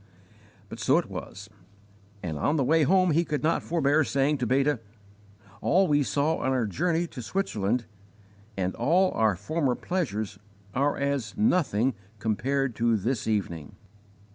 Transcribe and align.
But 0.67 0.79
so 0.79 0.97
it 0.97 1.05
was; 1.11 1.47
and 2.23 2.35
on 2.39 2.55
the 2.55 2.63
way 2.63 2.81
home 2.81 3.11
he 3.11 3.23
could 3.23 3.43
not 3.43 3.61
forbear 3.61 4.03
saying 4.03 4.39
to 4.39 4.47
Beta: 4.47 4.79
"All 5.61 5.87
we 5.87 6.01
saw 6.01 6.37
on 6.37 6.51
our 6.51 6.65
journey 6.65 7.05
to 7.05 7.21
Switzerland, 7.21 7.85
and 8.57 8.73
all 8.73 9.11
our 9.11 9.35
former 9.35 9.75
pleasures, 9.75 10.39
are 10.73 10.97
as 10.97 11.37
nothing 11.37 11.93
compared 12.17 12.73
to 12.77 12.97
this 12.97 13.27
evening." 13.27 13.75